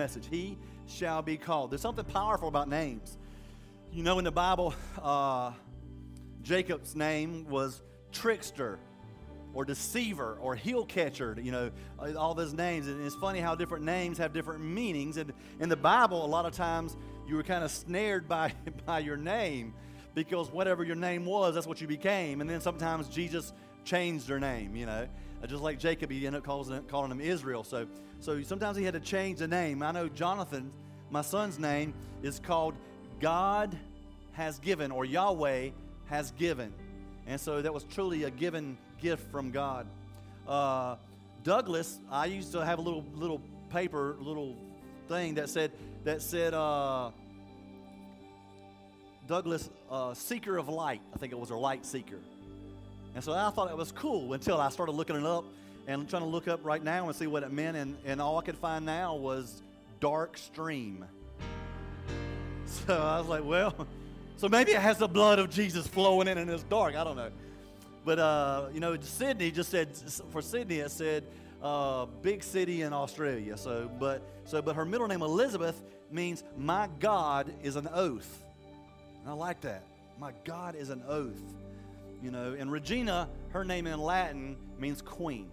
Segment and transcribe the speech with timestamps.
[0.00, 0.26] message.
[0.30, 0.56] He
[0.86, 1.70] shall be called.
[1.70, 3.18] There's something powerful about names.
[3.92, 5.52] You know, in the Bible, uh,
[6.40, 8.78] Jacob's name was trickster
[9.52, 11.70] or deceiver or heel catcher, you know,
[12.16, 12.88] all those names.
[12.88, 15.18] And it's funny how different names have different meanings.
[15.18, 16.96] And in the Bible, a lot of times
[17.28, 18.54] you were kind of snared by,
[18.86, 19.74] by your name
[20.14, 22.40] because whatever your name was, that's what you became.
[22.40, 23.52] And then sometimes Jesus
[23.84, 25.06] changed their name, you know.
[25.42, 27.64] Uh, just like Jacob, he ended up calling, calling him Israel.
[27.64, 27.86] So,
[28.20, 29.82] so sometimes he had to change the name.
[29.82, 30.70] I know Jonathan,
[31.10, 32.74] my son's name, is called
[33.20, 33.76] God
[34.32, 35.70] has given or Yahweh
[36.06, 36.72] has given.
[37.26, 39.86] And so that was truly a given gift from God.
[40.46, 40.96] Uh,
[41.42, 44.56] Douglas, I used to have a little little paper, little
[45.08, 45.72] thing that said
[46.04, 47.10] that said uh,
[49.26, 51.00] Douglas, uh, seeker of light.
[51.14, 52.18] I think it was a light seeker.
[53.14, 55.44] And so I thought it was cool until I started looking it up
[55.86, 57.76] and trying to look up right now and see what it meant.
[57.76, 59.62] And, and all I could find now was
[60.00, 61.04] dark stream.
[62.86, 63.74] So I was like, well,
[64.36, 66.94] so maybe it has the blood of Jesus flowing in and it's dark.
[66.94, 67.30] I don't know.
[68.04, 69.88] But, uh, you know, Sydney just said,
[70.30, 71.24] for Sydney, it said,
[71.60, 73.56] uh, big city in Australia.
[73.56, 78.44] So, but, so, but her middle name, Elizabeth, means my God is an oath.
[79.20, 79.84] And I like that.
[80.18, 81.42] My God is an oath.
[82.22, 85.50] You know, and Regina, her name in Latin means queen.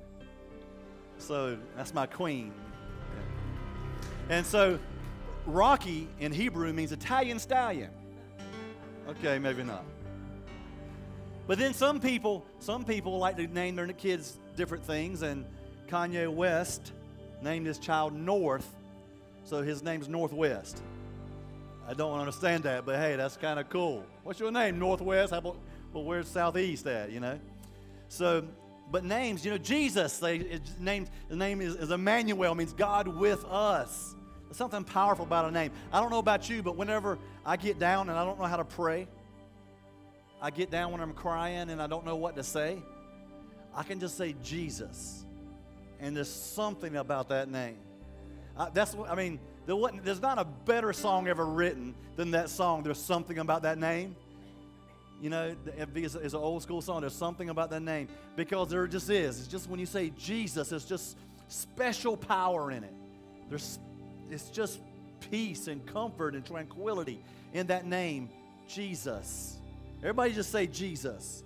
[1.18, 2.52] So that's my queen.
[4.30, 4.78] And so
[5.46, 7.90] Rocky in Hebrew means Italian stallion.
[9.08, 9.86] Okay, maybe not.
[11.48, 15.46] But then some people, some people like to name their kids different things, and
[15.88, 16.92] Kanye West
[17.42, 18.68] named his child North,
[19.46, 20.82] so his name's Northwest.
[21.88, 24.04] I don't understand that, but hey, that's kind of cool.
[24.24, 24.78] What's your name?
[24.78, 25.32] Northwest?
[25.32, 25.58] How about,
[25.98, 27.40] well, where's Southeast at, you know?
[28.08, 28.46] So,
[28.92, 33.44] but names, you know, Jesus, they, named, the name is, is Emmanuel, means God with
[33.46, 34.16] us.
[34.46, 35.72] There's something powerful about a name.
[35.92, 38.58] I don't know about you, but whenever I get down and I don't know how
[38.58, 39.08] to pray,
[40.40, 42.78] I get down when I'm crying and I don't know what to say,
[43.76, 45.26] I can just say Jesus.
[46.00, 47.78] And there's something about that name.
[48.56, 52.50] I, that's what, I mean, there there's not a better song ever written than that
[52.50, 52.84] song.
[52.84, 54.16] There's something about that name.
[55.22, 57.02] You know, it's an old school song.
[57.02, 59.40] There's something about that name because there just is.
[59.40, 61.18] It's just when you say Jesus, it's just
[61.48, 62.94] special power in it.
[63.50, 63.80] There's,
[64.30, 64.80] it's just
[65.32, 67.20] peace and comfort and tranquility
[67.54, 68.30] in that name,
[68.68, 69.58] Jesus.
[70.02, 71.44] Everybody just say Jesus.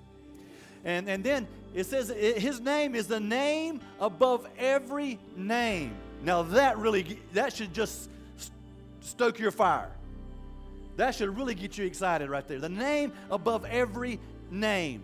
[0.83, 5.95] And, and then it says his name is the name above every name.
[6.23, 8.09] Now that really, that should just
[8.99, 9.91] stoke your fire.
[10.97, 12.59] That should really get you excited right there.
[12.59, 14.19] The name above every
[14.49, 15.03] name.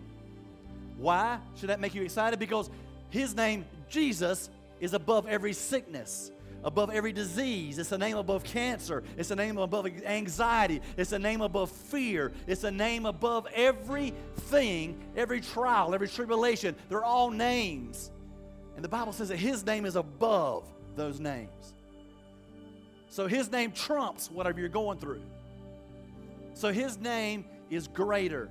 [0.96, 2.38] Why should that make you excited?
[2.38, 2.70] Because
[3.10, 4.50] his name, Jesus,
[4.80, 6.30] is above every sickness
[6.64, 7.78] above every disease.
[7.78, 9.02] It's a name above cancer.
[9.16, 10.80] It's a name above anxiety.
[10.96, 12.32] It's a name above fear.
[12.46, 16.74] It's a name above everything, every trial, every tribulation.
[16.88, 18.10] They're all names.
[18.76, 20.64] And the Bible says that His name is above
[20.96, 21.74] those names.
[23.08, 25.22] So His name trumps whatever you're going through.
[26.58, 28.48] So His name is greater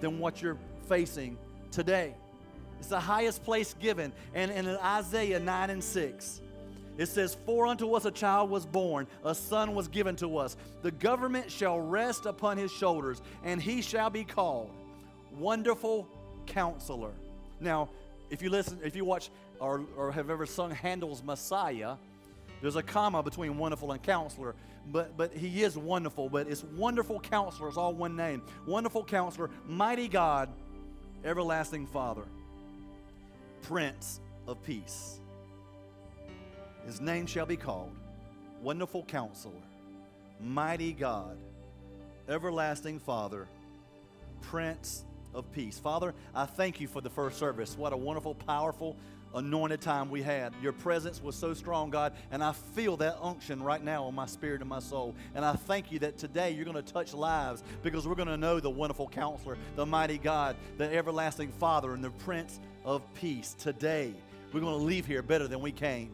[0.00, 0.56] than what you're
[0.88, 1.36] facing
[1.70, 2.14] today.
[2.78, 4.10] It's the highest place given.
[4.32, 6.40] And, in Isaiah 9 and 6,
[6.96, 10.56] it says, For unto us a child was born, a son was given to us.
[10.80, 14.70] The government shall rest upon his shoulders, and he shall be called
[15.38, 16.08] Wonderful
[16.46, 17.12] Counselor.
[17.60, 17.90] Now,
[18.30, 19.28] if you listen, if you watch
[19.60, 21.96] or, or have ever sung Handel's Messiah,
[22.62, 24.54] there's a comma between wonderful and counselor,
[24.92, 28.42] but, but he is wonderful, but it's wonderful counselor, it's all one name.
[28.66, 30.48] Wonderful counselor, mighty God,
[31.24, 32.24] everlasting Father,
[33.62, 35.20] Prince of Peace.
[36.86, 37.90] His name shall be called
[38.62, 39.52] Wonderful Counselor,
[40.40, 41.36] Mighty God,
[42.28, 43.48] Everlasting Father,
[44.40, 45.04] Prince
[45.34, 45.80] of Peace.
[45.80, 47.76] Father, I thank you for the first service.
[47.76, 48.96] What a wonderful, powerful,
[49.36, 50.52] anointed time we had.
[50.62, 54.26] Your presence was so strong, God, and I feel that unction right now on my
[54.26, 55.14] spirit and my soul.
[55.34, 58.36] And I thank you that today you're going to touch lives because we're going to
[58.36, 63.54] know the wonderful counselor, the mighty God, the everlasting Father, and the Prince of Peace.
[63.58, 64.14] Today,
[64.52, 66.10] we're going to leave here better than we came.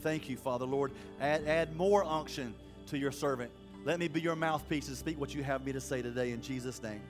[0.00, 0.90] Thank you, Father, Lord.
[1.20, 2.54] Add, add more unction
[2.86, 3.50] to your servant.
[3.84, 6.42] Let me be your mouthpiece and speak what you have me to say today in
[6.42, 7.02] Jesus' name.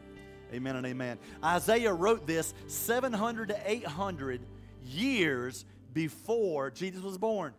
[0.52, 1.18] Amen and amen.
[1.42, 4.40] Isaiah wrote this 700 to 800
[4.84, 7.54] years before Jesus was born.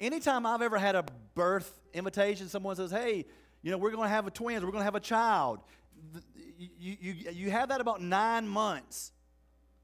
[0.00, 1.04] Anytime I've ever had a
[1.34, 3.24] birth invitation, someone says, Hey,
[3.62, 5.60] you know, we're going to have a twins, we're going to have a child.
[6.58, 9.12] You, you, you have that about nine months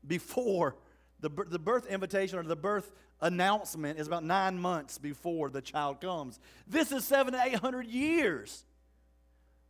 [0.06, 0.76] before
[1.20, 6.00] the, the birth invitation or the birth announcement is about nine months before the child
[6.00, 6.38] comes.
[6.66, 8.64] This is seven to eight hundred years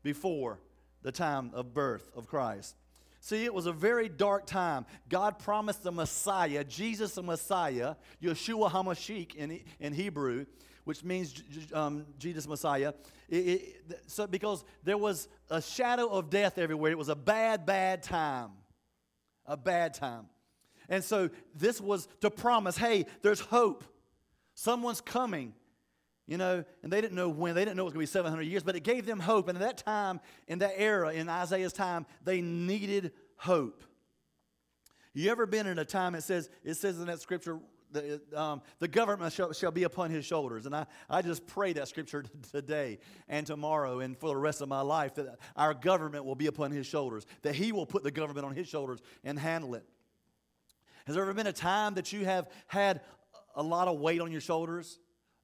[0.02, 0.60] before
[1.02, 2.76] the time of birth of Christ.
[3.20, 4.86] See, it was a very dark time.
[5.08, 10.46] God promised the Messiah, Jesus the Messiah, Yeshua HaMashiach in, in Hebrew,
[10.84, 11.34] which means
[11.74, 12.94] um, Jesus Messiah.
[13.28, 16.90] It, it, so because there was a shadow of death everywhere.
[16.90, 18.52] It was a bad, bad time.
[19.44, 20.26] A bad time.
[20.88, 23.84] And so this was to promise, hey, there's hope.
[24.54, 25.54] Someone's coming.
[26.30, 27.56] You know, and they didn't know when.
[27.56, 29.48] They didn't know it was going to be 700 years, but it gave them hope.
[29.48, 33.82] And at that time, in that era, in Isaiah's time, they needed hope.
[35.12, 37.58] You ever been in a time, it says, it says in that scripture,
[37.90, 40.66] the, um, the government shall, shall, be upon his shoulders.
[40.66, 44.68] And I, I just pray that scripture today and tomorrow and for the rest of
[44.68, 48.12] my life that our government will be upon his shoulders, that he will put the
[48.12, 49.84] government on his shoulders and handle it.
[51.06, 53.00] Has there ever been a time that you have had
[53.56, 55.00] a lot of weight on your shoulders?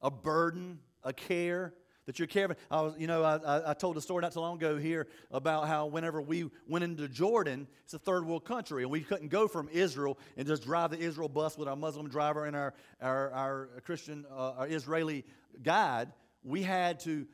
[0.06, 1.74] A burden, a care
[2.06, 2.54] that you're carrying.
[2.70, 5.66] I was, you know, I, I told a story not too long ago here about
[5.66, 9.48] how whenever we went into Jordan, it's a third world country, and we couldn't go
[9.48, 13.32] from Israel and just drive the Israel bus with our Muslim driver and our, our,
[13.32, 15.24] our Christian, uh, our Israeli
[15.64, 16.12] guide.
[16.44, 17.26] We had to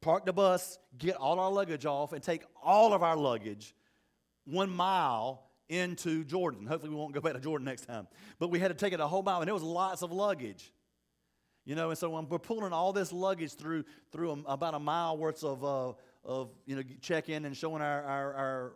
[0.00, 3.74] park the bus, get all our luggage off, and take all of our luggage
[4.44, 6.64] one mile into Jordan.
[6.64, 8.06] Hopefully, we won't go back to Jordan next time.
[8.38, 10.72] But we had to take it a whole mile, and there was lots of luggage.
[11.68, 15.44] You know, and so we're pulling all this luggage through through about a mile worth
[15.44, 15.92] of uh,
[16.24, 18.72] of you know check in and showing our, our, our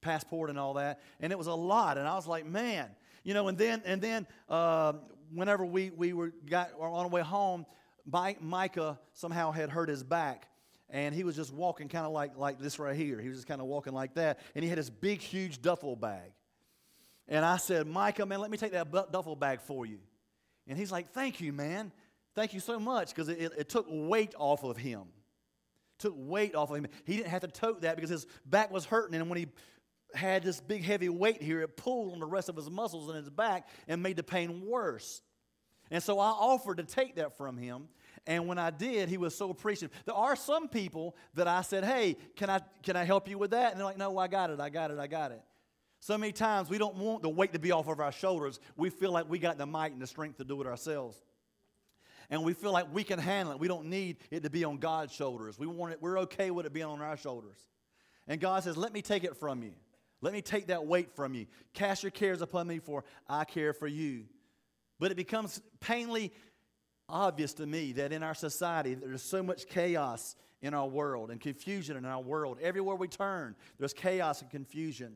[0.00, 1.96] passport and all that, and it was a lot.
[1.96, 2.88] And I was like, man,
[3.22, 3.46] you know.
[3.46, 4.94] And then and then uh,
[5.32, 7.64] whenever we we were got on our way home,
[8.04, 10.48] Mike, Micah somehow had hurt his back,
[10.90, 13.20] and he was just walking kind of like like this right here.
[13.20, 15.94] He was just kind of walking like that, and he had this big huge duffel
[15.94, 16.32] bag.
[17.28, 20.00] And I said, Micah, man, let me take that duffel bag for you.
[20.66, 21.92] And he's like, Thank you, man.
[22.34, 25.04] Thank you so much because it, it, it, took weight off of him.
[26.00, 26.88] Took weight off of him.
[27.04, 29.14] He didn't have to tote that because his back was hurting.
[29.14, 29.46] And when he
[30.14, 33.14] had this big heavy weight here, it pulled on the rest of his muscles in
[33.14, 35.22] his back and made the pain worse.
[35.92, 37.88] And so I offered to take that from him.
[38.26, 39.96] And when I did, he was so appreciative.
[40.06, 43.52] There are some people that I said, Hey, can I, can I help you with
[43.52, 43.70] that?
[43.70, 45.42] And they're like, No, I got it, I got it, I got it.
[46.04, 48.60] So many times we don't want the weight to be off of our shoulders.
[48.76, 51.16] We feel like we got the might and the strength to do it ourselves.
[52.28, 53.58] And we feel like we can handle it.
[53.58, 55.58] We don't need it to be on God's shoulders.
[55.58, 57.56] We want it, we're okay with it being on our shoulders.
[58.28, 59.72] And God says, Let me take it from you.
[60.20, 61.46] Let me take that weight from you.
[61.72, 64.24] Cast your cares upon me, for I care for you.
[65.00, 66.34] But it becomes painfully
[67.08, 71.40] obvious to me that in our society there's so much chaos in our world and
[71.40, 72.58] confusion in our world.
[72.60, 75.14] Everywhere we turn, there's chaos and confusion.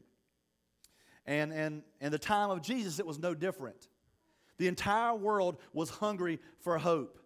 [1.29, 3.89] And, and, and the time of Jesus, it was no different.
[4.57, 7.19] The entire world was hungry for hope.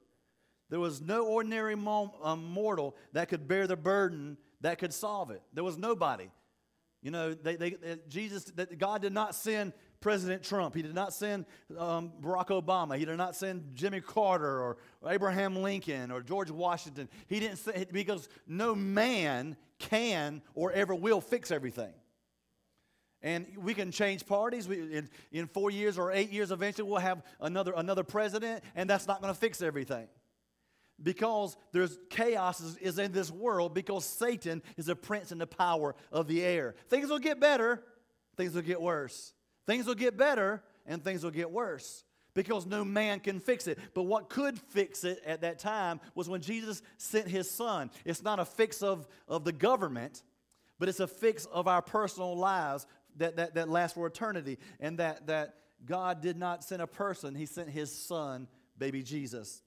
[0.71, 5.41] There was no ordinary um, mortal that could bear the burden that could solve it.
[5.55, 6.29] There was nobody.
[7.01, 7.77] You know, they, they,
[8.09, 10.75] Jesus, that God did not send President Trump.
[10.75, 11.47] He did not send
[11.79, 12.99] um, Barack Obama.
[12.99, 17.09] He did not send Jimmy Carter or Abraham Lincoln or George Washington.
[17.29, 21.93] He didn't say, because no man can or ever will fix everything.
[23.23, 24.67] And we can change parties.
[24.67, 28.91] We, in, in four years or eight years, eventually we'll have another, another president, and
[28.91, 30.09] that's not going to fix everything.
[31.03, 35.47] Because there's chaos is, is in this world because Satan is a prince in the
[35.47, 36.75] power of the air.
[36.89, 37.83] Things will get better,
[38.37, 39.33] things will get worse.
[39.67, 43.79] Things will get better, and things will get worse because no man can fix it.
[43.95, 47.91] But what could fix it at that time was when Jesus sent his son.
[48.05, 50.23] It's not a fix of, of the government,
[50.79, 54.59] but it's a fix of our personal lives that, that, that lasts for eternity.
[54.81, 55.55] And that, that
[55.85, 59.63] God did not send a person, He sent His Son, baby Jesus.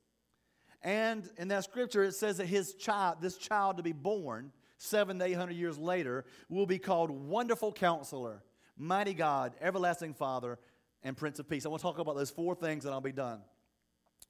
[0.81, 5.17] And in that scripture, it says that his child, this child to be born seven
[5.17, 8.43] to eight hundred years later, will be called Wonderful Counselor,
[8.77, 10.59] Mighty God, Everlasting Father,
[11.01, 11.65] and Prince of Peace.
[11.65, 13.41] I want to talk about those four things and I'll be done.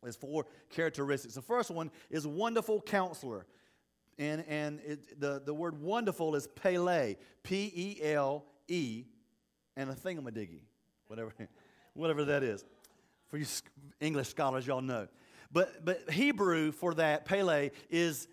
[0.01, 1.35] There's four characteristics.
[1.35, 3.47] The first one is Wonderful Counselor.
[4.17, 9.05] And, and it, the, the word wonderful is Pele, P E L E
[9.77, 10.61] and a thingamadiggy,
[11.07, 11.33] whatever,
[11.93, 12.63] whatever that is.
[13.27, 13.45] For you
[13.99, 15.07] English scholars, y'all know.
[15.51, 18.27] But, but Hebrew for that, Pele, is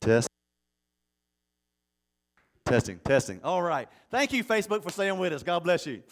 [0.00, 0.28] Test.
[2.64, 3.40] Testing, testing.
[3.44, 3.88] All right.
[4.10, 5.42] Thank you, Facebook, for staying with us.
[5.42, 6.02] God bless you.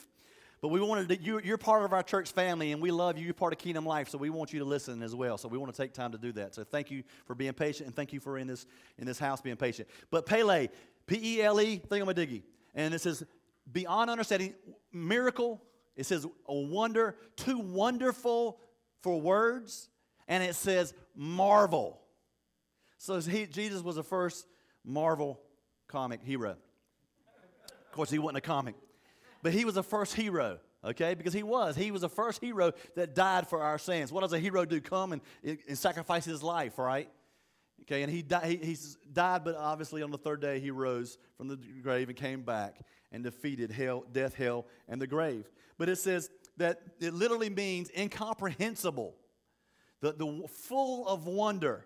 [0.61, 3.25] But we wanted to, you, you're part of our church family, and we love you.
[3.25, 5.37] You're part of Kingdom Life, so we want you to listen as well.
[5.37, 6.55] So we want to take time to do that.
[6.55, 8.67] So thank you for being patient, and thank you for in this
[8.99, 9.89] in this house being patient.
[10.11, 10.69] But Pele,
[11.07, 12.43] P E L E, thingamadiggy,
[12.75, 13.25] and it says
[13.71, 14.55] beyond understanding,
[14.93, 15.61] miracle.
[15.97, 18.59] It says a wonder, too wonderful
[19.03, 19.91] for words,
[20.29, 22.01] and it says marvel.
[23.05, 24.47] So he, Jesus was the first
[24.83, 25.39] Marvel
[25.89, 26.57] comic hero.
[27.69, 28.77] Of course, he wasn't a comic,
[29.43, 31.13] but he was the first hero, okay?
[31.13, 31.77] Because he was.
[31.77, 34.11] He was the first hero that died for our sins.
[34.11, 34.81] What does a hero do?
[34.81, 37.11] Come and, and sacrifice his life, right?
[37.83, 41.19] Okay, and he, died, he he's died, but obviously on the third day he rose
[41.37, 42.81] from the grave and came back
[43.13, 45.45] and defeated hell, death, hell, and the grave.
[45.77, 49.15] But it says that it literally means incomprehensible,
[50.01, 51.85] the, the full of wonder.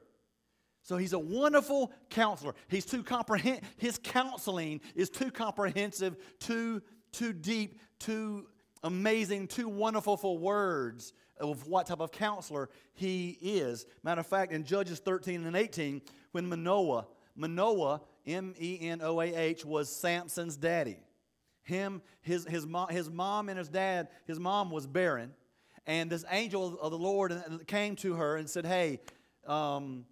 [0.89, 2.55] So he's a wonderful counselor.
[2.69, 3.61] He's too comprehend.
[3.77, 6.81] His counseling is too comprehensive, too
[7.13, 8.47] too deep, too
[8.83, 13.85] amazing, too wonderful for words of what type of counselor he is.
[14.03, 16.01] Matter of fact, in Judges 13 and 18,
[16.33, 21.01] when Manoah, Manoah, M E N O A H, was Samson's daddy.
[21.65, 25.35] Him, his, his, mom, his mom and his dad, his mom was barren.
[25.87, 27.35] And this angel of the Lord
[27.67, 29.01] came to her and said, Hey,
[29.47, 30.07] um,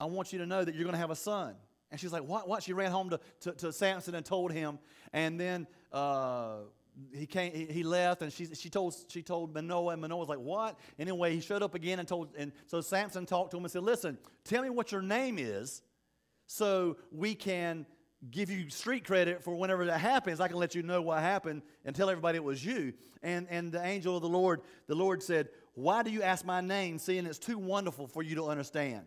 [0.00, 1.54] I want you to know that you're going to have a son.
[1.90, 2.48] And she's like, What?
[2.48, 2.62] What?
[2.62, 4.78] She ran home to, to, to Samson and told him.
[5.12, 6.56] And then uh,
[7.12, 10.28] he came, he, he, left, and she, she told she told Manoah, and Manoah was
[10.28, 13.64] like, "What?" Anyway, he showed up again and told, and so Samson talked to him
[13.64, 15.82] and said, "Listen, tell me what your name is,
[16.46, 17.86] so we can
[18.30, 20.40] give you street credit for whenever that happens.
[20.40, 23.72] I can let you know what happened and tell everybody it was you." And and
[23.72, 27.26] the angel of the Lord, the Lord said, "Why do you ask my name, seeing
[27.26, 29.04] it's too wonderful for you to understand?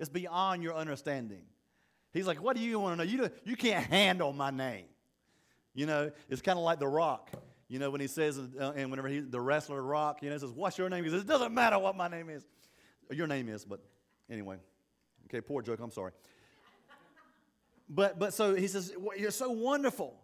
[0.00, 1.44] It's beyond your understanding."
[2.12, 3.10] He's like, "What do you want to know?
[3.10, 4.86] You you can't handle my name."
[5.74, 7.30] You know, it's kind of like The Rock.
[7.70, 10.50] You know, when he says, uh, and whenever he, the wrestler Rock, you know, says,
[10.50, 11.04] What's your name?
[11.04, 12.44] He says, It doesn't matter what my name is.
[13.12, 13.80] Your name is, but
[14.28, 14.56] anyway.
[15.26, 16.10] Okay, poor joke, I'm sorry.
[17.88, 20.20] but, but so he says, You're so wonderful.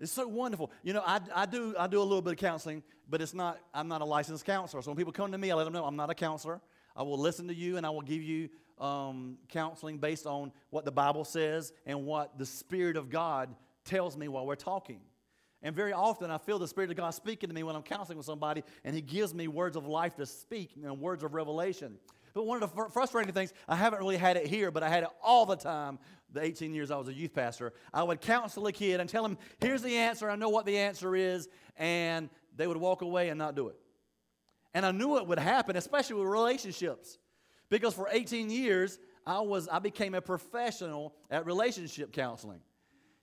[0.00, 0.72] It's so wonderful.
[0.82, 3.60] You know, I, I, do, I do a little bit of counseling, but it's not,
[3.72, 4.82] I'm not a licensed counselor.
[4.82, 6.60] So when people come to me, I let them know I'm not a counselor.
[6.96, 10.84] I will listen to you and I will give you um, counseling based on what
[10.84, 13.54] the Bible says and what the Spirit of God
[13.84, 15.00] tells me while we're talking.
[15.62, 18.18] And very often I feel the Spirit of God speaking to me when I'm counseling
[18.18, 21.96] with somebody, and He gives me words of life to speak and words of revelation.
[22.34, 24.90] But one of the fr- frustrating things, I haven't really had it here, but I
[24.90, 25.98] had it all the time
[26.32, 27.72] the 18 years I was a youth pastor.
[27.94, 30.76] I would counsel a kid and tell him, here's the answer, I know what the
[30.76, 33.76] answer is, and they would walk away and not do it.
[34.74, 37.18] And I knew it would happen, especially with relationships.
[37.68, 42.60] Because for 18 years, I, was, I became a professional at relationship counseling.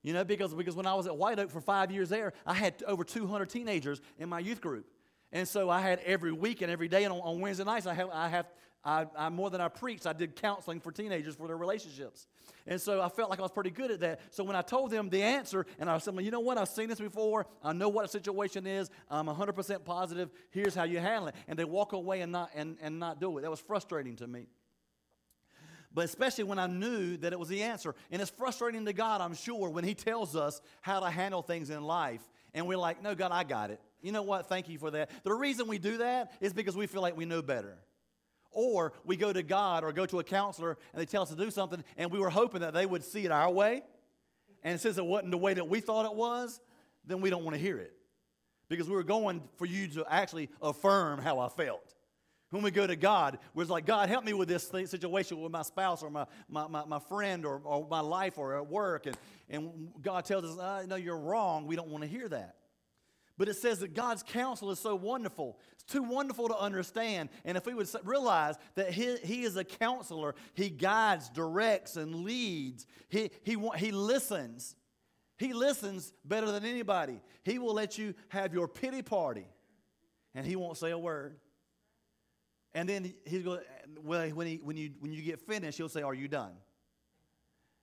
[0.02, 2.54] You know, because, because when I was at White Oak for five years there, I
[2.54, 4.86] had over 200 teenagers in my youth group.
[5.34, 7.94] And so I had every week and every day, and on, on Wednesday nights, I
[7.94, 8.46] have, I have
[8.86, 12.28] I, I, more than I preached, I did counseling for teenagers for their relationships.
[12.68, 14.20] And so I felt like I was pretty good at that.
[14.30, 16.58] So when I told them the answer, and I said, well, you know what?
[16.58, 17.46] I've seen this before.
[17.64, 18.90] I know what a situation is.
[19.10, 20.30] I'm 100% positive.
[20.52, 21.36] Here's how you handle it.
[21.48, 23.42] And they walk away and not, and, and not do it.
[23.42, 24.48] That was frustrating to me
[25.96, 27.94] but especially when I knew that it was the answer.
[28.12, 31.70] And it's frustrating to God, I'm sure, when He tells us how to handle things
[31.70, 32.22] in life.
[32.56, 33.80] And we're like, no, God, I got it.
[34.04, 34.48] You know what?
[34.48, 35.10] Thank you for that.
[35.24, 37.78] The reason we do that is because we feel like we know better.
[38.52, 41.36] Or we go to God or go to a counselor and they tell us to
[41.36, 43.82] do something, and we were hoping that they would see it our way.
[44.62, 46.60] And since it wasn't the way that we thought it was,
[47.06, 47.94] then we don't want to hear it.
[48.70, 51.96] Because we were going for you to actually affirm how I felt.
[52.50, 55.64] When we go to God, we're like, God, help me with this situation with my
[55.64, 59.08] spouse or my, my, my, my friend or, or my life or at work.
[59.08, 59.18] And,
[59.50, 61.66] and God tells us, uh, no, you're wrong.
[61.66, 62.56] We don't want to hear that.
[63.38, 65.60] But it says that God's counsel is so wonderful.
[65.72, 67.30] It's too wonderful to understand.
[67.46, 72.24] And if we would realize that He, he is a counselor, He guides, directs, and
[72.24, 74.76] leads, He, he, he listens.
[75.40, 77.20] He listens better than anybody.
[77.44, 79.48] He will let you have your pity party,
[80.36, 81.38] and He won't say a word.
[82.76, 83.60] And then he's going,
[84.02, 86.54] well, when, he, when, you, when you get finished, he'll say, Are you done?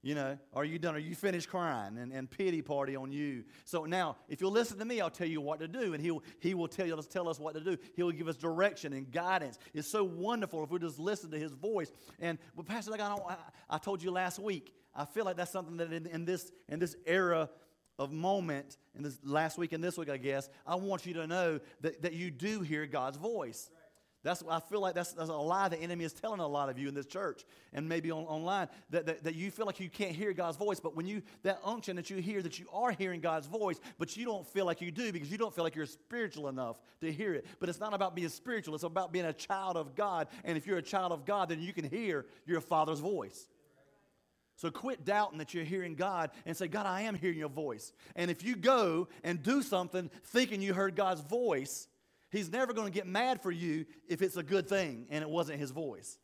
[0.03, 0.95] You know, are you done?
[0.95, 3.45] Are you finished crying and, and pity party on you?
[3.67, 6.23] So now, if you'll listen to me, I'll tell you what to do, and he'll,
[6.41, 7.77] he will tell, you, tell us what to do.
[7.97, 9.59] He'll give us direction and guidance.
[9.75, 11.93] It's so wonderful if we just listen to his voice.
[12.19, 13.37] And, well, Pastor, like I, I,
[13.69, 16.79] I told you last week, I feel like that's something that in, in, this, in
[16.79, 17.51] this era
[17.99, 21.27] of moment, in this last week and this week, I guess, I want you to
[21.27, 23.69] know that, that you do hear God's voice.
[24.23, 26.79] That's I feel like that's, that's a lie the enemy is telling a lot of
[26.79, 29.89] you in this church and maybe on, online that, that, that you feel like you
[29.89, 30.79] can't hear God's voice.
[30.79, 34.17] But when you that unction that you hear that you are hearing God's voice, but
[34.17, 37.11] you don't feel like you do because you don't feel like you're spiritual enough to
[37.11, 37.47] hear it.
[37.61, 40.29] But it's not about being spiritual, it's about being a child of God.
[40.45, 43.49] And if you're a child of God, then you can hear your father's voice.
[44.57, 47.95] So quit doubting that you're hearing God and say, God, I am hearing your voice.
[48.15, 51.89] And if you go and do something thinking you heard God's voice,
[52.31, 55.29] He's never going to get mad for you if it's a good thing and it
[55.29, 56.19] wasn't His voice.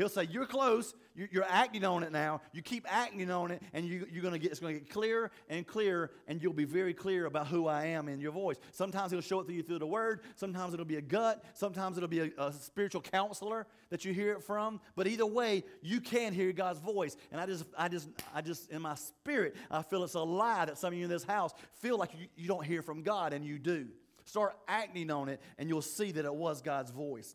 [0.00, 0.94] He'll say, You're close.
[1.14, 2.40] You're acting on it now.
[2.54, 5.30] You keep acting on it, and you, are to get, it's going to get clearer
[5.50, 8.56] and clearer, and you'll be very clear about who I am in your voice.
[8.72, 10.20] Sometimes He'll show it to you through the Word.
[10.36, 11.44] Sometimes it'll be a gut.
[11.52, 14.80] Sometimes it'll be a, a spiritual counselor that you hear it from.
[14.96, 17.16] But either way, you can hear God's voice.
[17.30, 20.64] And I just, I just, I just, in my spirit, I feel it's a lie
[20.64, 23.34] that some of you in this house feel like you, you don't hear from God,
[23.34, 23.88] and you do.
[24.24, 27.34] Start acting on it, and you'll see that it was God's voice.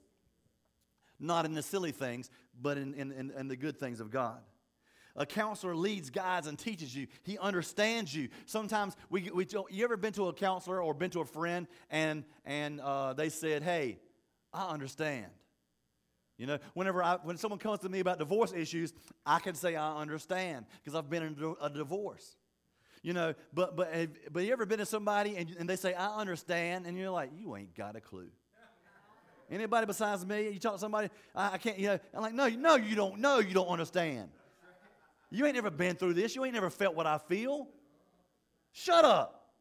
[1.20, 2.30] Not in the silly things,
[2.62, 4.39] but in, in, in, in the good things of God.
[5.18, 7.08] A counselor leads, guides, and teaches you.
[7.24, 8.27] He understands you.
[8.46, 12.25] Sometimes we, we you ever been to a counselor or been to a friend and
[12.44, 14.00] and uh, they said, "Hey,
[14.51, 15.28] I understand."
[16.38, 18.93] You know, whenever I, when someone comes to me about divorce issues,
[19.26, 22.36] I can say I understand because I've been in a divorce.
[23.06, 23.94] You know, but but
[24.34, 27.30] but you ever been to somebody and, and they say I understand, and you're like,
[27.38, 28.32] you ain't got a clue.
[29.48, 30.50] Anybody besides me?
[30.50, 33.20] You talk to somebody, I, I can't, you know, I'm like, no, no, you don't
[33.20, 34.30] know, you don't understand.
[35.30, 36.36] You ain't never been through this.
[36.36, 37.68] You ain't never felt what I feel.
[38.72, 39.52] Shut up.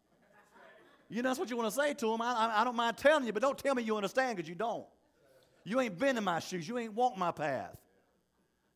[1.10, 2.22] You know, that's what you want to say to them.
[2.22, 4.54] I, I, I don't mind telling you, but don't tell me you understand because you
[4.54, 4.86] don't.
[5.64, 6.66] You ain't been in my shoes.
[6.66, 7.76] You ain't walked my path.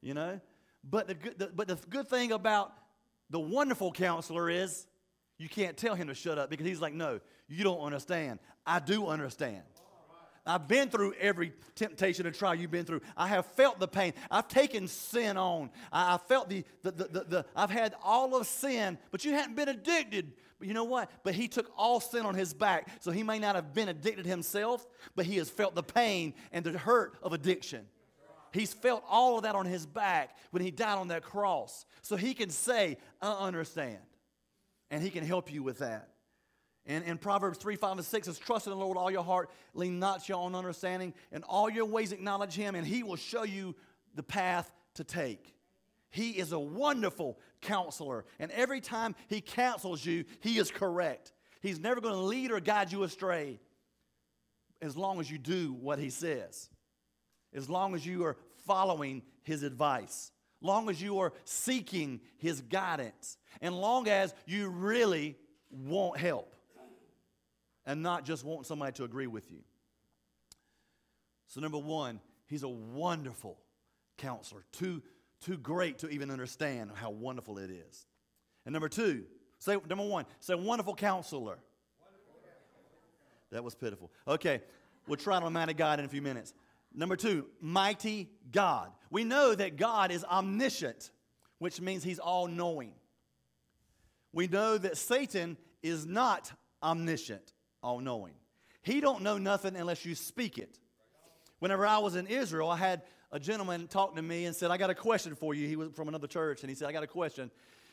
[0.03, 0.39] You know?
[0.85, 2.75] But the, good, the, but the good thing about
[3.31, 4.87] the wonderful counselor is
[5.39, 8.39] you can't tell him to shut up because he's like, no, you don't understand.
[8.67, 9.63] I do understand.
[10.49, 13.03] I've been through every temptation and trial you've been through.
[13.17, 14.15] I have felt the pain.
[14.31, 15.71] I've taken sin on.
[15.93, 19.33] I, have felt the, the, the, the, the, I've had all of sin, but you
[19.33, 20.33] hadn't been addicted.
[20.59, 21.11] But you know what?
[21.23, 22.89] But he took all sin on his back.
[23.01, 26.65] So he may not have been addicted himself, but he has felt the pain and
[26.65, 27.87] the hurt of addiction.
[28.53, 31.85] He's felt all of that on his back when he died on that cross.
[32.03, 33.99] So he can say, I understand.
[34.91, 36.09] And he can help you with that.
[36.87, 39.51] And in Proverbs 3, 5, and 6 says, Trust in the Lord all your heart,
[39.75, 43.43] lean not your own understanding, and all your ways acknowledge him, and he will show
[43.43, 43.77] you
[44.15, 45.55] the path to take.
[46.11, 51.33] He is a wonderful counselor, and every time he counsels you, he is correct.
[51.61, 53.61] He's never going to lead or guide you astray
[54.81, 56.71] as long as you do what he says,
[57.55, 60.31] as long as you are following his advice,
[60.61, 65.37] long as you are seeking his guidance, and long as you really
[65.71, 66.55] want help
[67.87, 69.61] and not just want somebody to agree with you.
[71.47, 73.59] So, number one, he's a wonderful
[74.19, 75.03] counselor, too,
[75.41, 78.07] too great to even understand how wonderful it is.
[78.67, 79.25] And number two,
[79.59, 81.59] say, number one, say wonderful counselor.
[83.51, 84.11] That was pitiful.
[84.27, 84.61] Okay,
[85.07, 86.53] we'll try it on Mighty God in a few minutes.
[86.99, 88.91] Number two, mighty God.
[89.09, 91.13] We know that God is omniscient,
[91.61, 92.93] which means he's all knowing.
[94.33, 96.51] We know that Satan is not
[96.83, 97.53] omniscient
[97.85, 98.35] all knowing.
[98.83, 100.77] He don't know nothing unless you speak it.
[101.61, 104.77] Whenever I was in Israel, I had a gentleman talk to me and said, I
[104.77, 105.69] got a question for you.
[105.69, 107.53] He was from another church, and he said, I got a question.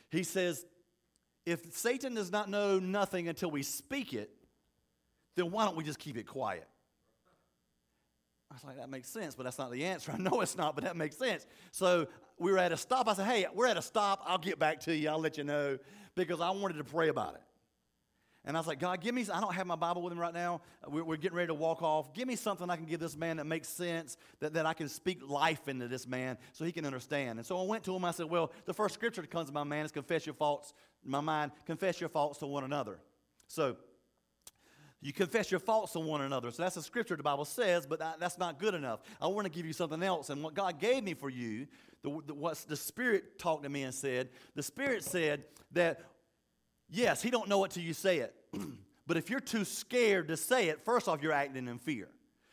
[0.10, 0.66] He says,
[1.46, 4.32] If Satan does not know nothing until we speak it,
[5.36, 6.68] then why don't we just keep it quiet?
[8.56, 10.12] I was like, that makes sense, but that's not the answer.
[10.14, 11.46] I know it's not, but that makes sense.
[11.72, 13.10] So we were at a stop.
[13.10, 14.24] I said, hey, we're at a stop.
[14.26, 15.10] I'll get back to you.
[15.10, 15.78] I'll let you know
[16.16, 17.42] because I wanted to pray about it.
[18.46, 20.34] And I was like, God, give me, I don't have my Bible with me right
[20.34, 20.62] now.
[20.88, 22.14] We're, we're, getting ready to walk off.
[22.14, 24.88] Give me something I can give this man that makes sense, that, that I can
[24.88, 27.40] speak life into this man so he can understand.
[27.40, 28.06] And so I went to him.
[28.06, 30.74] I said, Well, the first scripture that comes to my mind is confess your faults,
[31.04, 33.00] my mind, confess your faults to one another.
[33.48, 33.78] So
[35.06, 36.52] you confess your faults to one another.
[36.52, 39.02] So that's a scripture the Bible says, but that, that's not good enough.
[39.22, 40.30] I want to give you something else.
[40.30, 41.68] And what God gave me for you,
[42.02, 46.02] the, the, what the Spirit talked to me and said, the Spirit said that
[46.90, 48.36] Yes, he don't know it till you say it.
[49.08, 52.08] but if you're too scared to say it, first off, you're acting in fear.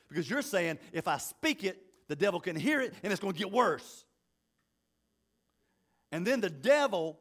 [0.08, 3.32] Because you're saying, if I speak it, the devil can hear it and it's going
[3.32, 4.04] to get worse.
[6.10, 7.18] And then the devil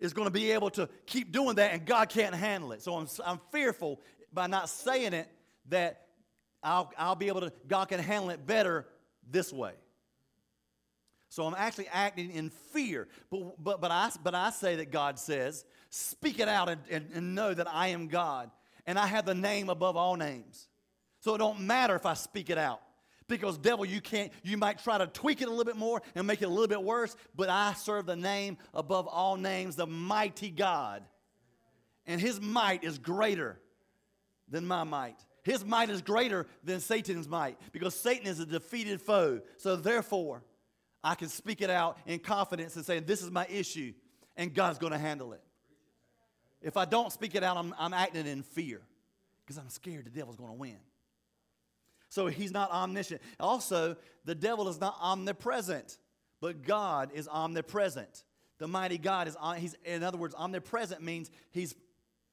[0.00, 2.82] is going to be able to keep doing that and God can't handle it.
[2.82, 4.00] So I'm, I'm fearful
[4.34, 5.28] by not saying it
[5.68, 6.08] that
[6.62, 8.86] I'll, I'll be able to, God can handle it better
[9.30, 9.72] this way.
[11.28, 13.08] So I'm actually acting in fear.
[13.30, 17.08] But, but, but, I, but I say that God says, speak it out and, and,
[17.14, 18.50] and know that I am God.
[18.86, 20.68] And I have the name above all names.
[21.20, 22.80] So it don't matter if I speak it out.
[23.26, 26.26] Because devil, you can't, you might try to tweak it a little bit more and
[26.26, 29.86] make it a little bit worse, but I serve the name above all names, the
[29.86, 31.02] mighty God.
[32.06, 33.58] And his might is greater
[34.48, 35.16] than my might.
[35.42, 39.40] His might is greater than Satan's might because Satan is a defeated foe.
[39.58, 40.42] So therefore,
[41.02, 43.92] I can speak it out in confidence and say, This is my issue,
[44.36, 45.42] and God's going to handle it.
[46.62, 48.80] If I don't speak it out, I'm, I'm acting in fear
[49.44, 50.78] because I'm scared the devil's going to win.
[52.08, 53.20] So he's not omniscient.
[53.38, 55.98] Also, the devil is not omnipresent,
[56.40, 58.24] but God is omnipresent.
[58.58, 61.74] The mighty God is, he's, in other words, omnipresent means he's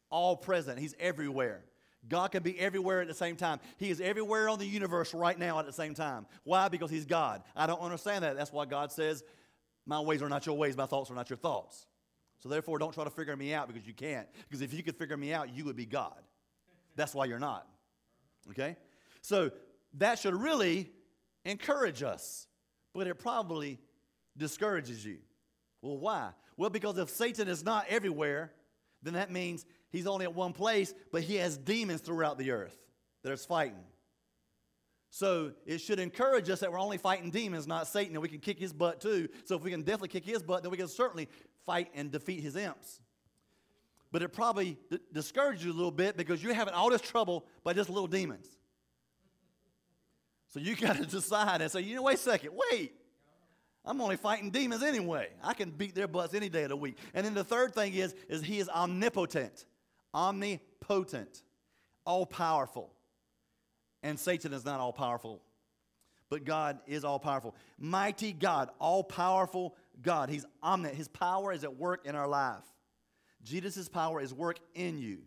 [0.09, 1.63] all present, he's everywhere.
[2.07, 3.59] God can be everywhere at the same time.
[3.77, 6.25] He is everywhere on the universe right now at the same time.
[6.43, 6.67] Why?
[6.67, 7.43] Because He's God.
[7.55, 8.35] I don't understand that.
[8.35, 9.23] That's why God says,
[9.85, 11.85] My ways are not your ways, my thoughts are not your thoughts.
[12.39, 14.27] So therefore, don't try to figure me out because you can't.
[14.49, 16.19] Because if you could figure me out, you would be God.
[16.95, 17.67] That's why you're not.
[18.49, 18.75] Okay?
[19.21, 19.51] So
[19.95, 20.89] that should really
[21.45, 22.47] encourage us,
[22.93, 23.79] but it probably
[24.35, 25.17] discourages you.
[25.83, 26.29] Well, why?
[26.57, 28.51] Well, because if Satan is not everywhere,
[29.03, 32.77] then that means he's only at one place, but he has demons throughout the earth
[33.23, 33.83] that are fighting.
[35.09, 38.39] So it should encourage us that we're only fighting demons, not Satan, and we can
[38.39, 39.27] kick his butt too.
[39.43, 41.27] So if we can definitely kick his butt, then we can certainly
[41.65, 43.01] fight and defeat his imps.
[44.11, 47.45] But it probably d- discourages you a little bit because you're having all this trouble
[47.63, 48.47] by just little demons.
[50.49, 52.93] So you got to decide and say, you know, wait a second, wait.
[53.83, 55.29] I'm only fighting demons anyway.
[55.43, 56.97] I can beat their butts any day of the week.
[57.13, 59.65] And then the third thing is, is he is omnipotent,
[60.13, 61.43] omnipotent,
[62.05, 62.93] all powerful.
[64.03, 65.41] And Satan is not all powerful,
[66.29, 67.55] but God is all powerful.
[67.77, 70.29] Mighty God, all powerful God.
[70.29, 70.97] He's omnipotent.
[70.97, 72.63] His power is at work in our life.
[73.43, 75.19] Jesus' power is work in you.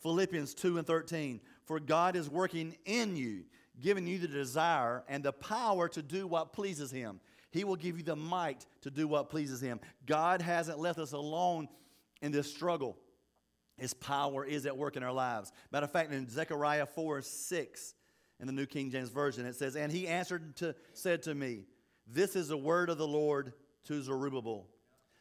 [0.00, 1.40] Philippians 2 and 13.
[1.64, 3.44] For God is working in you,
[3.80, 7.20] giving you the desire and the power to do what pleases Him.
[7.50, 9.80] He will give you the might to do what pleases Him.
[10.06, 11.68] God hasn't left us alone
[12.22, 12.96] in this struggle.
[13.80, 15.52] His power is at work in our lives.
[15.72, 17.94] Matter of fact, in Zechariah 4 6,
[18.38, 21.64] in the New King James Version, it says, And he answered to said to me,
[22.06, 23.52] This is the word of the Lord
[23.84, 24.66] to Zerubbabel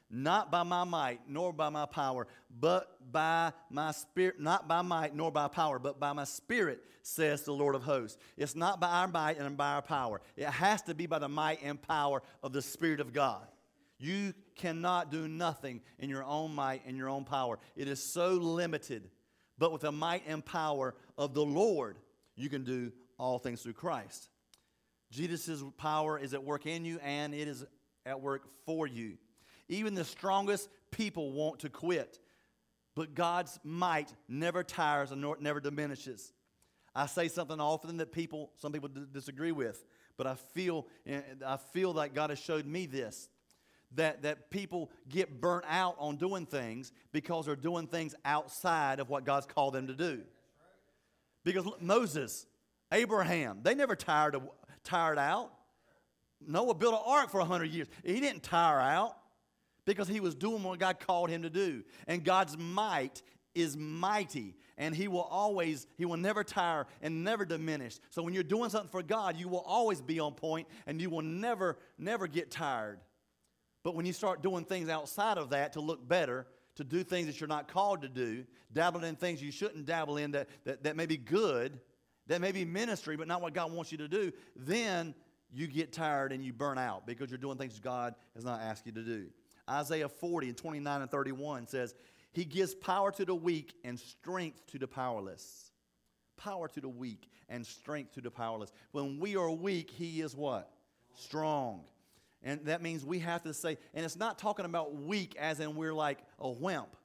[0.09, 2.27] not by my might nor by my power,
[2.59, 7.43] but by my spirit, not by might nor by power, but by my spirit, says
[7.43, 8.17] the Lord of hosts.
[8.35, 10.21] It's not by our might and by our power.
[10.35, 13.47] It has to be by the might and power of the Spirit of God.
[13.99, 17.59] You cannot do nothing in your own might and your own power.
[17.75, 19.09] It is so limited.
[19.57, 21.97] But with the might and power of the Lord,
[22.35, 24.29] you can do all things through Christ.
[25.11, 27.65] Jesus' power is at work in you and it is
[28.05, 29.17] at work for you.
[29.67, 32.19] Even the strongest people want to quit.
[32.95, 36.31] But God's might never tires and never diminishes.
[36.95, 39.83] I say something often that people, some people disagree with,
[40.17, 40.87] but I feel,
[41.45, 43.29] I feel like God has showed me this.
[43.95, 49.09] That, that people get burnt out on doing things because they're doing things outside of
[49.09, 50.21] what God's called them to do.
[51.43, 52.45] Because Moses,
[52.91, 54.43] Abraham, they never tired, of,
[54.83, 55.51] tired out.
[56.45, 57.87] Noah built an ark for 100 years.
[58.03, 59.17] He didn't tire out
[59.85, 61.83] because he was doing what God called him to do.
[62.07, 63.23] And God's might
[63.55, 68.33] is mighty and he will always he will never tire and never diminish so when
[68.33, 71.77] you're doing something for god you will always be on point and you will never
[71.97, 72.99] never get tired
[73.89, 77.25] but when you start doing things outside of that to look better to do things
[77.25, 80.83] that you're not called to do dabbling in things you shouldn't dabble in that, that,
[80.83, 81.79] that may be good
[82.27, 85.15] that may be ministry but not what god wants you to do then
[85.51, 88.85] you get tired and you burn out because you're doing things god has not asked
[88.85, 89.25] you to do
[89.67, 91.93] Isaiah 40 and 29 and 31 says,
[92.33, 95.71] He gives power to the weak and strength to the powerless.
[96.37, 98.71] Power to the weak and strength to the powerless.
[98.91, 100.71] When we are weak, He is what?
[101.15, 101.83] Strong.
[102.43, 105.75] And that means we have to say, and it's not talking about weak as in
[105.75, 106.95] we're like a wimp.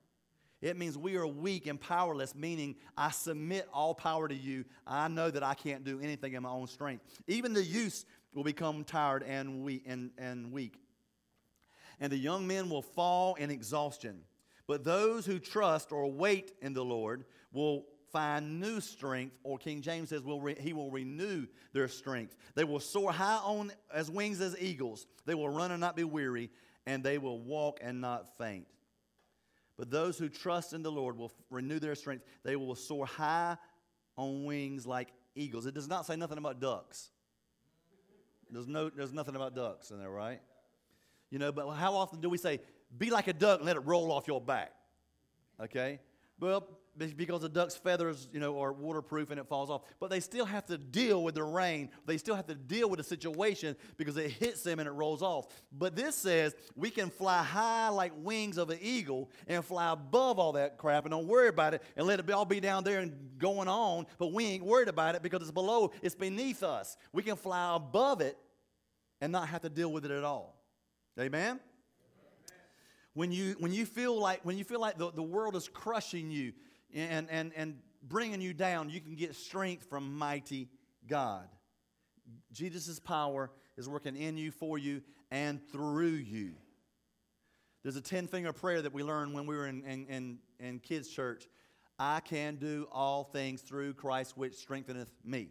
[0.63, 4.65] It means we are weak and powerless, meaning I submit all power to you.
[4.87, 7.05] I know that I can't do anything in my own strength.
[7.27, 9.85] Even the youth will become tired and weak.
[9.87, 10.79] And, and weak
[12.01, 14.21] and the young men will fall in exhaustion.
[14.67, 19.83] But those who trust or wait in the Lord will find new strength, or King
[19.83, 22.37] James says, will re- He will renew their strength.
[22.55, 25.07] They will soar high on as wings as eagles.
[25.27, 26.51] They will run and not be weary,
[26.87, 28.67] and they will walk and not faint.
[29.77, 32.25] But those who trust in the Lord will renew their strength.
[32.45, 33.57] They will soar high
[34.17, 35.67] on wings like eagles.
[35.67, 37.11] It does not say nothing about ducks.
[38.51, 40.41] There's, no, there's nothing about ducks in there, right?
[41.31, 42.61] You know, but how often do we say,
[42.97, 44.73] be like a duck and let it roll off your back?
[45.61, 45.99] Okay?
[46.39, 49.83] Well, because the duck's feathers, you know, are waterproof and it falls off.
[49.99, 51.91] But they still have to deal with the rain.
[52.07, 55.23] They still have to deal with the situation because it hits them and it rolls
[55.23, 55.47] off.
[55.73, 60.39] But this says we can fly high like wings of an eagle and fly above
[60.39, 63.01] all that crap and don't worry about it and let it all be down there
[63.01, 64.07] and going on.
[64.19, 66.97] But we ain't worried about it because it's below, it's beneath us.
[67.13, 68.39] We can fly above it
[69.21, 70.61] and not have to deal with it at all.
[71.19, 71.61] Amen?
[73.15, 76.33] When you, when you feel like, when you feel like the, the world is crushing
[76.33, 76.53] you
[76.95, 80.69] and, and, and bringing you down, you can get strength from mighty
[81.07, 81.49] God.
[82.53, 86.53] Jesus' power is working in you, for you, and through you.
[87.83, 90.79] There's a 10 finger prayer that we learned when we were in, in, in, in
[90.79, 91.47] kids' church.
[91.99, 95.49] I can do all things through Christ which strengtheneth me.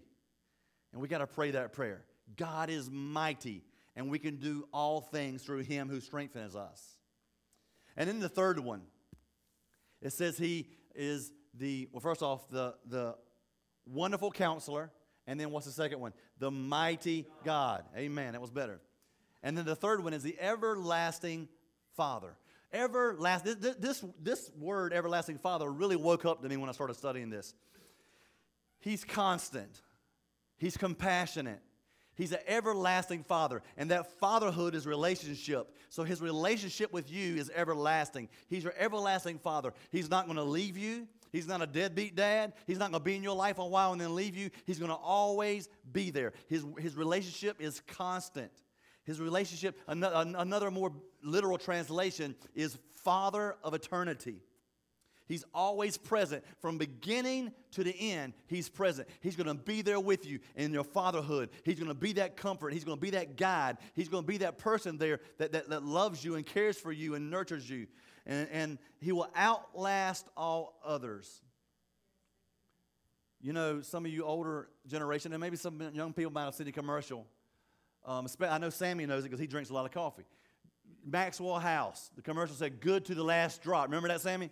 [0.91, 2.03] And we got to pray that prayer.
[2.35, 3.63] God is mighty,
[3.95, 6.97] and we can do all things through him who strengthens us.
[7.95, 8.81] And then the third one,
[10.01, 13.15] it says he is the, well, first off, the, the
[13.85, 14.91] wonderful counselor.
[15.27, 16.13] And then what's the second one?
[16.39, 17.85] The mighty God.
[17.95, 18.33] Amen.
[18.33, 18.81] That was better.
[19.41, 21.47] And then the third one is the everlasting
[21.95, 22.35] Father.
[22.71, 23.55] Everlasting.
[23.59, 27.29] This, this, this word, everlasting Father, really woke up to me when I started studying
[27.29, 27.53] this.
[28.79, 29.81] He's constant,
[30.57, 31.61] He's compassionate,
[32.15, 35.75] He's an everlasting father, and that fatherhood is relationship.
[35.89, 38.29] So his relationship with you is everlasting.
[38.47, 39.73] He's your everlasting father.
[39.91, 41.07] He's not going to leave you.
[41.31, 42.53] He's not a deadbeat dad.
[42.67, 44.51] He's not going to be in your life a while and then leave you.
[44.65, 46.33] He's going to always be there.
[46.47, 48.51] His, his relationship is constant.
[49.03, 54.41] His relationship, another another more literal translation, is father of eternity.
[55.33, 56.43] He's always present.
[56.61, 59.07] From beginning to the end, He's present.
[59.19, 61.49] He's going to be there with you in your fatherhood.
[61.65, 62.71] He's going to be that comfort.
[62.71, 63.77] He's going to be that guide.
[63.95, 66.91] He's going to be that person there that, that, that loves you and cares for
[66.91, 67.87] you and nurtures you.
[68.27, 71.41] And, and He will outlast all others.
[73.41, 76.67] You know, some of you older generation, and maybe some young people might have seen
[76.67, 77.25] a commercial.
[78.05, 80.25] Um, I know Sammy knows it because he drinks a lot of coffee.
[81.03, 83.85] Maxwell House, the commercial said, Good to the last drop.
[83.87, 84.51] Remember that, Sammy?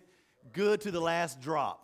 [0.52, 1.78] Good to the last drop.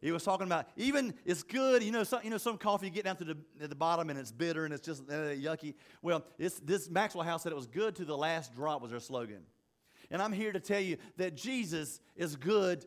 [0.00, 1.82] He was talking about even it's good.
[1.82, 4.18] You know, some, you know, some coffee you get down to the, the bottom and
[4.18, 5.74] it's bitter and it's just uh, yucky.
[6.02, 9.42] Well, this Maxwell House said it was good to the last drop was their slogan.
[10.10, 12.84] And I'm here to tell you that Jesus is good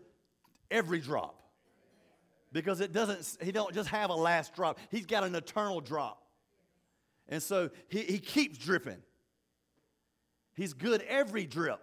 [0.71, 1.35] every drop.
[2.51, 4.79] Because it doesn't, he don't just have a last drop.
[4.89, 6.23] He's got an eternal drop.
[7.27, 8.97] And so he, he keeps dripping.
[10.55, 11.81] He's good every drip.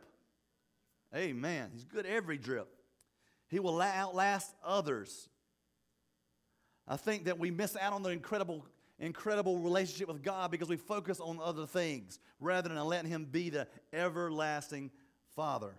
[1.14, 1.70] Amen.
[1.72, 2.68] He's good every drip.
[3.48, 5.28] He will outlast others.
[6.88, 8.64] I think that we miss out on the incredible,
[8.98, 13.50] incredible relationship with God because we focus on other things rather than letting Him be
[13.50, 14.90] the everlasting
[15.34, 15.74] Father.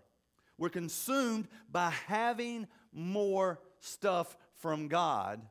[0.58, 5.42] We're consumed by having more stuff from God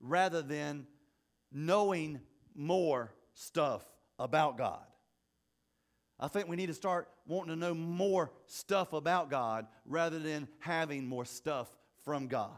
[0.00, 0.86] rather than
[1.50, 2.20] knowing
[2.54, 3.84] more stuff
[4.18, 4.84] about God.
[6.18, 10.48] I think we need to start wanting to know more stuff about God rather than
[10.60, 11.68] having more stuff
[12.04, 12.50] from God.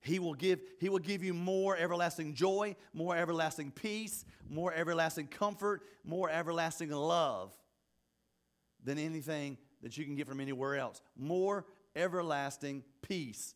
[0.00, 5.26] He will give, he will give you more everlasting joy, more everlasting peace, more everlasting
[5.26, 7.52] comfort, more everlasting love
[8.82, 11.02] than anything that you can get from anywhere else.
[11.16, 13.54] More everlasting peace.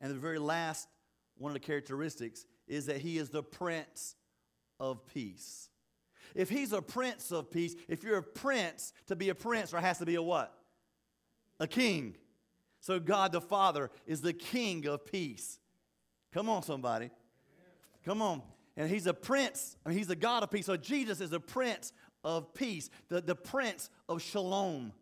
[0.00, 0.88] And the very last
[1.38, 4.16] one of the characteristics is that he is the Prince
[4.78, 5.68] of Peace.
[6.34, 9.80] If he's a prince of peace, if you're a prince, to be a prince, there
[9.80, 10.52] has to be a what?
[11.60, 12.16] A king.
[12.80, 15.58] So God the Father is the king of peace.
[16.32, 17.10] Come on, somebody.
[18.04, 18.42] Come on.
[18.76, 20.66] And he's a prince, I mean, he's the God of peace.
[20.66, 21.92] So Jesus is a prince
[22.24, 24.92] of peace, the, the prince of shalom,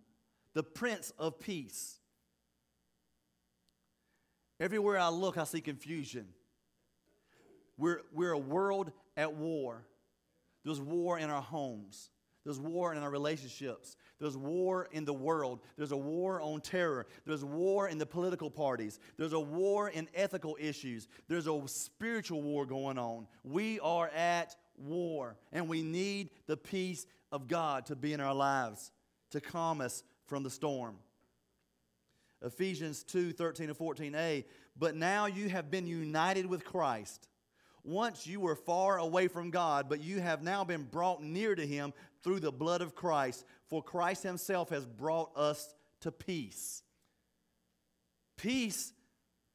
[0.53, 1.99] the prince of peace.
[4.61, 6.29] Everywhere I look, I see confusion.
[7.79, 9.87] We're, we're a world at war.
[10.65, 12.11] There's war in our homes.
[12.45, 13.97] There's war in our relationships.
[14.19, 15.61] There's war in the world.
[15.77, 17.07] There's a war on terror.
[17.25, 18.99] There's war in the political parties.
[19.17, 21.07] There's a war in ethical issues.
[21.29, 23.29] There's a spiritual war going on.
[23.45, 28.35] We are at war, and we need the peace of God to be in our
[28.35, 28.91] lives
[29.31, 30.97] to calm us from the storm.
[32.45, 34.45] Ephesians 2 13 and 14a.
[34.77, 37.29] But now you have been united with Christ
[37.85, 41.67] once you were far away from God, but you have now been brought near to
[41.67, 41.93] Him
[42.23, 46.83] through the blood of Christ, for Christ Himself has brought us to peace.
[48.37, 48.93] Peace,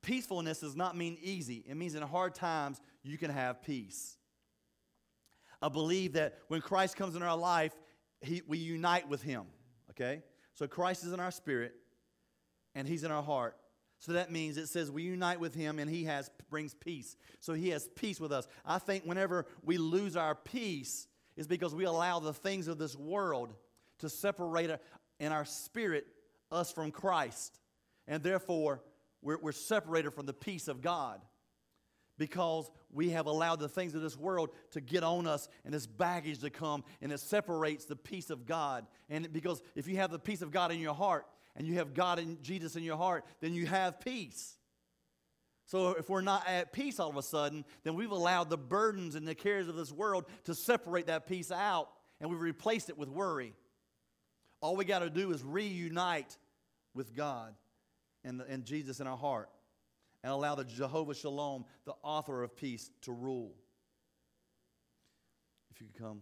[0.02, 4.18] peacefulness does not mean easy, it means in hard times you can have peace.
[5.62, 7.74] I believe that when Christ comes in our life,
[8.22, 9.46] he, we unite with Him,
[9.92, 10.22] okay?
[10.54, 11.74] So Christ is in our spirit
[12.76, 13.56] and He's in our heart.
[14.00, 17.18] So that means it says we unite with him and he has brings peace.
[17.40, 18.48] So he has peace with us.
[18.66, 22.96] I think whenever we lose our peace is because we allow the things of this
[22.96, 23.54] world
[24.00, 24.72] to separate
[25.20, 26.06] in our spirit
[26.52, 27.60] us from Christ.
[28.08, 28.82] And therefore,
[29.22, 31.22] we're, we're separated from the peace of God
[32.18, 35.86] because we have allowed the things of this world to get on us and this
[35.86, 38.86] baggage to come and it separates the peace of God.
[39.10, 41.26] And because if you have the peace of God in your heart
[41.58, 44.56] and you have God and Jesus in your heart, then you have peace.
[45.66, 49.16] So if we're not at peace all of a sudden, then we've allowed the burdens
[49.16, 51.90] and the cares of this world to separate that peace out
[52.22, 53.54] and we've replaced it with worry.
[54.62, 56.38] All we got to do is reunite
[56.94, 57.54] with God
[58.24, 59.50] and, the, and Jesus in our heart
[60.24, 63.54] and allow the Jehovah Shalom, the author of peace, to rule.
[65.72, 66.22] If you could come.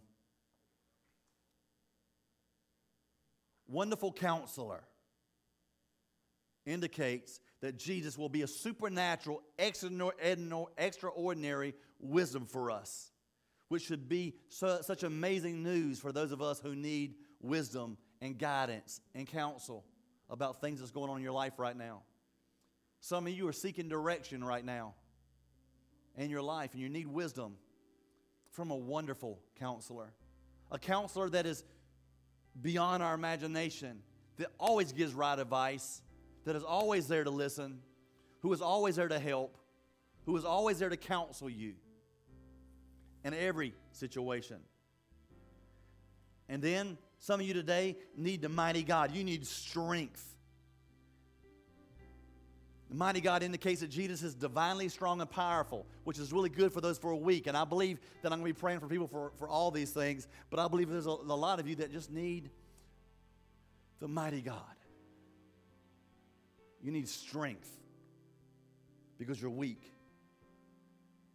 [3.68, 4.84] Wonderful counselor
[6.66, 13.12] indicates that Jesus will be a supernatural, extraordinary wisdom for us,
[13.70, 19.00] which should be such amazing news for those of us who need wisdom and guidance
[19.14, 19.86] and counsel
[20.30, 22.02] about things that's going on in your life right now.
[23.00, 24.96] Some of you are seeking direction right now
[26.18, 27.56] in your life, and you need wisdom
[28.52, 30.14] from a wonderful counselor.
[30.72, 31.64] A counselor that is
[32.60, 34.02] beyond our imagination,
[34.38, 36.02] that always gives right advice,
[36.46, 37.80] that is always there to listen,
[38.42, 39.58] who is always there to help,
[40.26, 41.74] who is always there to counsel you
[43.24, 44.58] in every situation.
[46.48, 49.12] And then some of you today need the mighty God.
[49.12, 50.24] You need strength.
[52.90, 56.72] The mighty God indicates that Jesus is divinely strong and powerful, which is really good
[56.72, 57.48] for those for a week.
[57.48, 59.90] And I believe that I'm going to be praying for people for, for all these
[59.90, 60.28] things.
[60.52, 62.52] But I believe there's a, a lot of you that just need
[64.00, 64.75] the mighty God.
[66.86, 67.68] You need strength
[69.18, 69.82] because you're weak.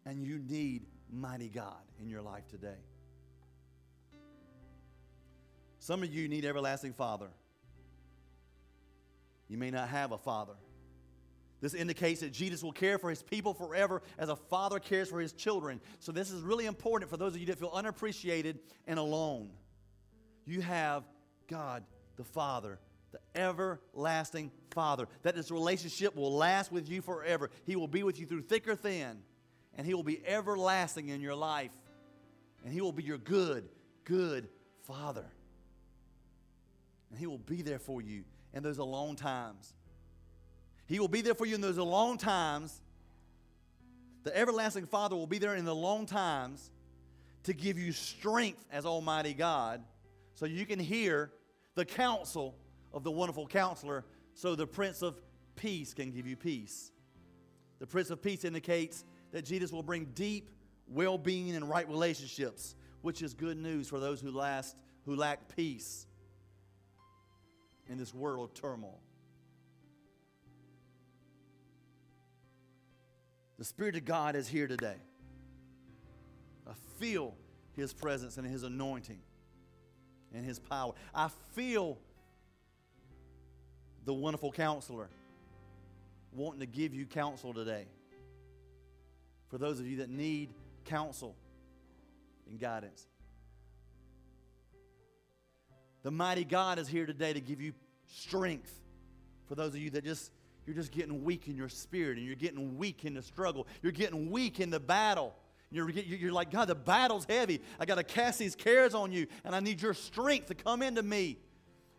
[0.07, 2.79] And you need mighty God in your life today.
[5.81, 7.27] Some of you need everlasting Father.
[9.49, 10.53] You may not have a father.
[11.61, 15.19] This indicates that Jesus will care for his people forever as a father cares for
[15.19, 15.81] his children.
[15.99, 19.51] So, this is really important for those of you that feel unappreciated and alone.
[20.47, 21.03] You have
[21.49, 21.83] God
[22.17, 22.79] the Father,
[23.13, 27.51] the everlasting Father, that this relationship will last with you forever.
[27.65, 29.19] He will be with you through thick or thin,
[29.77, 31.73] and He will be everlasting in your life.
[32.65, 33.69] And He will be your good,
[34.05, 34.49] good
[34.83, 35.27] Father.
[37.11, 39.75] And He will be there for you in those alone times.
[40.87, 42.81] He will be there for you in those alone times.
[44.25, 46.71] The everlasting Father will be there in the long times
[47.45, 49.83] to give you strength as Almighty God
[50.35, 51.31] so you can hear
[51.75, 52.55] the counsel
[52.93, 55.21] of the wonderful counselor so the Prince of
[55.57, 56.91] Peace can give you peace.
[57.79, 60.51] The Prince of Peace indicates that Jesus will bring deep
[60.89, 65.55] well being and right relationships, which is good news for those who, last, who lack
[65.55, 66.07] peace
[67.89, 69.01] in this world of turmoil.
[73.59, 74.97] The Spirit of God is here today.
[76.67, 77.35] I feel
[77.75, 79.21] His presence and His anointing
[80.35, 80.95] and His power.
[81.15, 81.99] I feel
[84.05, 85.09] the wonderful counselor
[86.33, 87.87] wanting to give you counsel today.
[89.49, 90.51] For those of you that need
[90.85, 91.35] counsel
[92.49, 93.07] and guidance.
[96.03, 97.73] The mighty God is here today to give you
[98.07, 98.73] strength.
[99.47, 100.31] For those of you that just
[100.67, 103.67] you're just getting weak in your spirit and you're getting weak in the struggle.
[103.83, 105.35] You're getting weak in the battle.
[105.73, 107.61] You're, you're like, God, the battle's heavy.
[107.79, 110.83] I got to cast these cares on you, and I need your strength to come
[110.83, 111.39] into me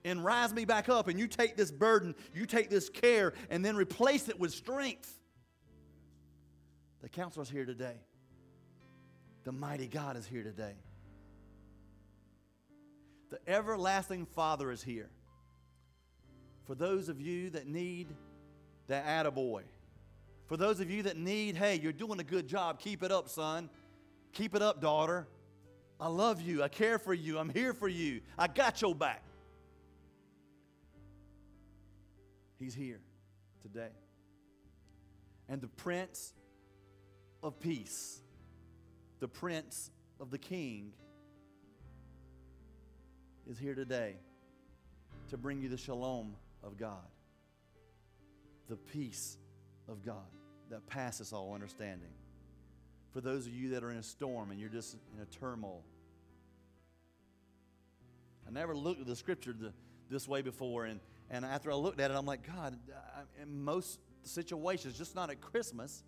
[0.04, 1.08] and rise me back up.
[1.08, 5.20] And you take this burden, you take this care, and then replace it with strength.
[7.02, 7.96] The counselor's here today.
[9.44, 10.76] The mighty God is here today.
[13.32, 15.10] The everlasting Father is here.
[16.66, 18.08] For those of you that need
[18.88, 19.64] that attaboy.
[20.46, 22.80] For those of you that need, hey, you're doing a good job.
[22.80, 23.70] Keep it up, son.
[24.34, 25.28] Keep it up, daughter.
[26.00, 26.62] I love you.
[26.62, 27.38] I care for you.
[27.40, 28.22] I'm here for you.
[28.38, 29.24] I got your back.
[32.62, 33.02] He's here
[33.64, 33.90] today.
[35.50, 36.34] And the Prince
[37.42, 38.22] of Peace,
[39.20, 39.90] the Prince
[40.20, 40.94] of the King,
[43.50, 44.16] is here today
[45.30, 47.08] to bring you the shalom of God
[48.72, 49.38] the peace
[49.90, 50.30] of God
[50.70, 52.12] that passes all understanding.
[53.12, 55.84] For those of you that are in a storm and you're just in a turmoil,
[58.48, 59.54] I never looked at the scripture
[60.10, 61.02] this way before, and,
[61.32, 65.40] and after I looked at it, I'm like, God, I, most situations, just not at
[65.40, 66.04] Christmas,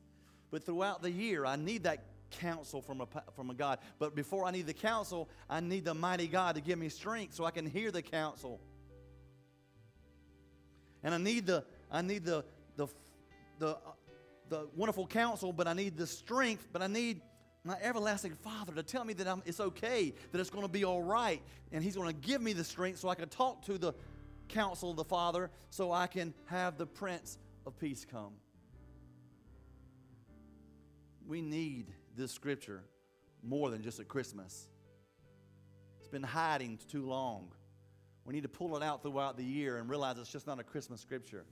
[0.52, 1.46] but throughout the year.
[1.46, 3.80] I need that counsel from a, from a God.
[4.00, 7.36] But before I need the counsel, I need the mighty God to give me strength
[7.36, 8.60] so I can hear the counsel.
[11.04, 12.44] And I need the, I need the,
[12.76, 12.88] the,
[13.60, 13.78] the,
[14.50, 17.22] the wonderful counsel, but I need the strength, but I need
[17.64, 20.84] my everlasting Father to tell me that I'm, it's okay, that it's going to be
[20.84, 21.42] all right.
[21.72, 23.94] And He's going to give me the strength so I can talk to the
[24.54, 28.34] counsel of the Father so I can have the Prince of Peace come.
[31.28, 32.84] We need this scripture
[33.42, 34.68] more than just at Christmas.
[36.00, 37.50] It's been hiding too long.
[38.26, 40.64] We need to pull it out throughout the year and realize it's just not a
[40.64, 41.46] Christmas scripture.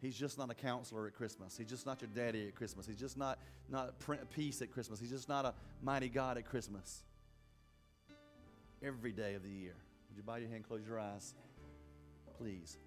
[0.00, 1.56] He's just not a counselor at Christmas.
[1.56, 2.86] He's just not your daddy at Christmas.
[2.86, 3.38] He's just not,
[3.70, 3.94] not
[4.34, 5.00] peace at Christmas.
[5.00, 7.02] He's just not a mighty God at Christmas.
[8.82, 9.74] Every day of the year.
[10.16, 11.34] Would you bow your hand, close your eyes?
[12.38, 12.78] Please.